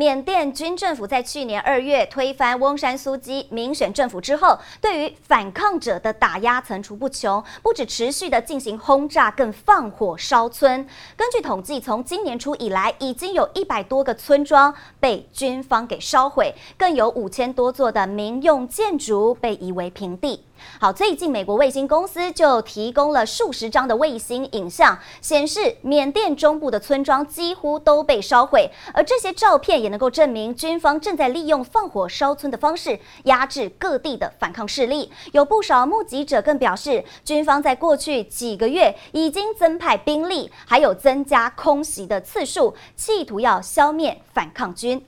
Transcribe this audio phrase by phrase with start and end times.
[0.00, 10.86] 缅甸军政府在去年二月推翻翁山苏姬民选政府之后，对于反抗者的打压层出不穷，不止持续的进行轰炸，更放火烧村。
[11.18, 20.46] 根据统计，从今年初以来，已经有一百多个村庄被军方给烧毁，更有五千多座的民用建筑被夷为平地。
[20.78, 35.10] 好，最近美国卫星公司就提供了数十张的卫星影像，显示缅甸中部的村庄几乎都被烧毁，而这些照片也能够证明军方正在利用放火烧村的方式压制各地的反抗势力。
[35.32, 45.04] 有不少目击者更表示，军方在过去几个月已经增派兵力，还有增加空袭的次数，企图要消灭反抗军。